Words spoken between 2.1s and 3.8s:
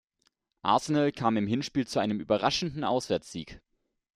überraschenden Auswärtssieg.